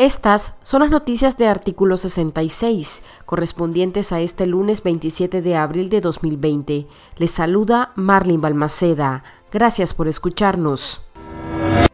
[0.00, 6.00] Estas son las noticias de artículo 66, correspondientes a este lunes 27 de abril de
[6.00, 6.86] 2020.
[7.18, 9.24] Les saluda Marlin Balmaceda.
[9.52, 11.02] Gracias por escucharnos.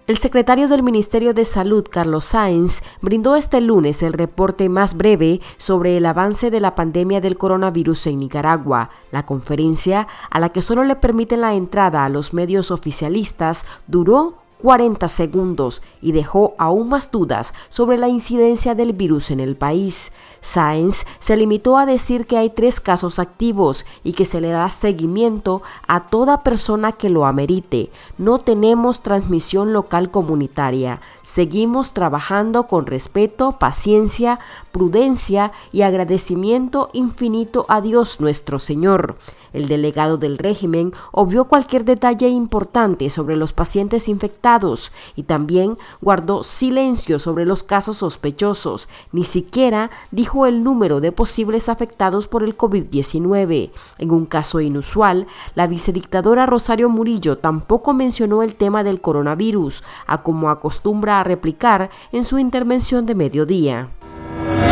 [0.07, 5.41] El secretario del Ministerio de Salud, Carlos Sáenz, brindó este lunes el reporte más breve
[5.57, 8.91] sobre el avance de la pandemia del coronavirus en Nicaragua.
[9.11, 14.46] La conferencia, a la que solo le permiten la entrada a los medios oficialistas, duró
[14.63, 20.13] 40 segundos y dejó aún más dudas sobre la incidencia del virus en el país.
[20.41, 24.71] Sáenz se limitó a decir que hay tres casos activos y que se le da
[24.71, 27.91] seguimiento a toda persona que lo amerite.
[28.19, 31.01] No tenemos transmisión local comunitaria.
[31.23, 34.39] Seguimos trabajando con respeto, paciencia,
[34.73, 39.17] prudencia y agradecimiento infinito a Dios nuestro Señor.
[39.57, 46.45] El delegado del régimen obvió cualquier detalle importante sobre los pacientes infectados y también guardó
[46.45, 48.91] silencio sobre los casos sospechosos.
[49.13, 53.71] Ni siquiera dijo el número de posibles afectados por el COVID-19.
[53.97, 60.23] En un caso inusual, la vicedictadora Rosario Murillo tampoco mencionó el tema del coronavirus, a
[60.23, 63.89] como acostumbra a replicar en su intervención de mediodía.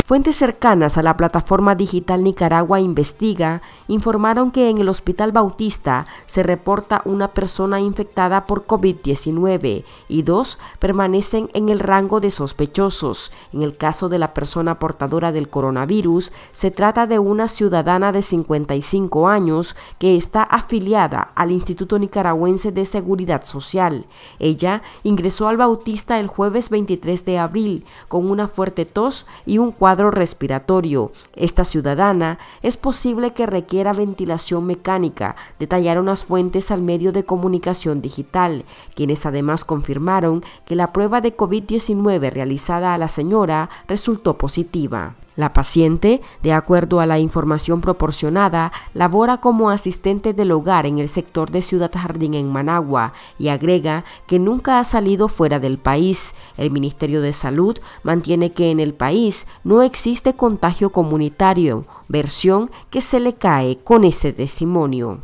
[0.06, 6.42] Fuentes cercanas a la plataforma digital Nicaragua Investiga informaron que en el Hospital Bautista se
[6.42, 13.32] reporta una persona infectada por COVID-19 y dos permanecen en el rango de sospechosos.
[13.54, 18.20] En el caso de la persona portadora del coronavirus, se trata de una ciudadana de
[18.20, 24.04] 55 años que está afiliada al Instituto Nicaragüense de Seguridad Social.
[24.38, 29.72] Ella ingresó al Bautista el jueves 23 de abril con una fuerte tos y un
[29.72, 31.12] cuadro respiratorio.
[31.34, 38.02] Esta ciudadana es posible que requiera ventilación mecánica, detallaron las fuentes al medio de comunicación
[38.02, 38.64] digital,
[38.94, 45.14] quienes además confirmaron que la prueba de COVID-19 realizada a la señora resultó positiva.
[45.36, 51.08] La paciente, de acuerdo a la información proporcionada, labora como asistente del hogar en el
[51.08, 56.34] sector de Ciudad Jardín en Managua y agrega que nunca ha salido fuera del país.
[56.56, 63.00] El Ministerio de Salud mantiene que en el país no existe contagio comunitario, versión que
[63.00, 65.18] se le cae con este testimonio.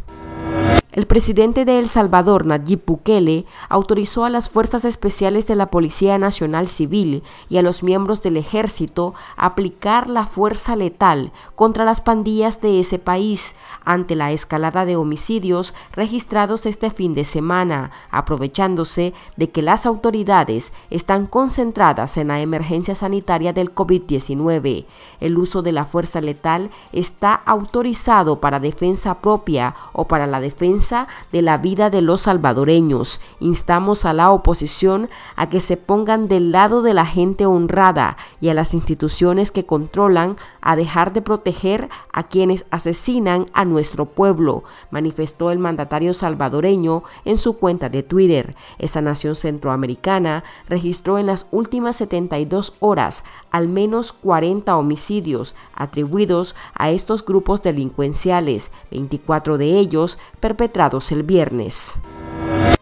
[0.92, 6.18] El presidente de El Salvador, Nayib Bukele, autorizó a las Fuerzas Especiales de la Policía
[6.18, 12.00] Nacional Civil y a los miembros del ejército a aplicar la fuerza letal contra las
[12.00, 19.14] pandillas de ese país ante la escalada de homicidios registrados este fin de semana, aprovechándose
[19.36, 24.86] de que las autoridades están concentradas en la emergencia sanitaria del COVID-19.
[25.20, 30.79] El uso de la fuerza letal está autorizado para defensa propia o para la defensa
[31.30, 33.20] de la vida de los salvadoreños.
[33.38, 38.48] Instamos a la oposición a que se pongan del lado de la gente honrada y
[38.48, 44.64] a las instituciones que controlan a dejar de proteger a quienes asesinan a nuestro pueblo,
[44.90, 48.54] manifestó el mandatario salvadoreño en su cuenta de Twitter.
[48.78, 56.90] Esa nación centroamericana registró en las últimas 72 horas al menos 40 homicidios atribuidos a
[56.90, 61.98] estos grupos delincuenciales, 24 de ellos perpetrados el viernes.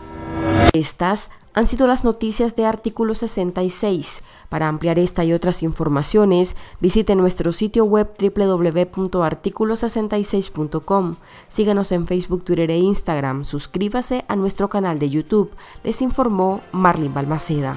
[0.73, 4.21] Estas han sido las noticias de artículo 66.
[4.49, 11.15] Para ampliar esta y otras informaciones, visite nuestro sitio web www.articulo66.com.
[11.47, 13.43] Síganos en Facebook, Twitter e Instagram.
[13.43, 15.51] Suscríbase a nuestro canal de YouTube.
[15.83, 17.75] Les informó Marlin Balmaceda.